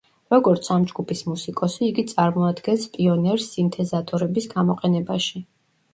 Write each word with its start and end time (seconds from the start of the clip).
როგორც 0.33 0.69
ამ 0.75 0.87
ჯგუფის 0.91 1.21
მუსიკოსი, 1.31 1.83
იგი 1.89 2.05
წარმოადგენს 2.13 2.87
პიონერს 2.97 3.51
სინთეზატორების 3.53 4.49
გამოყენებაში. 4.55 5.45